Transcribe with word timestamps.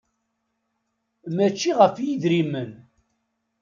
Mačči 1.35 1.71
ɣef 1.79 1.95
yidrimen. 1.99 2.71